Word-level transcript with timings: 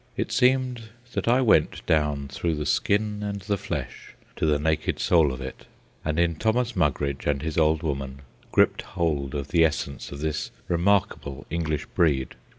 It 0.17 0.31
seemed 0.31 0.85
that 1.13 1.27
I 1.27 1.41
went 1.41 1.85
down 1.85 2.27
through 2.27 2.55
the 2.55 2.65
skin 2.65 3.21
and 3.21 3.41
the 3.41 3.55
flesh 3.55 4.15
to 4.35 4.47
the 4.47 4.57
naked 4.57 4.97
soul 4.99 5.31
of 5.31 5.39
it, 5.41 5.67
and 6.03 6.17
in 6.19 6.37
Thomas 6.37 6.75
Mugridge 6.75 7.27
and 7.27 7.43
his 7.43 7.55
old 7.55 7.83
woman 7.83 8.23
gripped 8.51 8.81
hold 8.81 9.35
of 9.35 9.49
the 9.49 9.63
essence 9.63 10.11
of 10.11 10.19
this 10.21 10.49
remarkable 10.67 11.45
English 11.51 11.85
breed. 11.93 12.33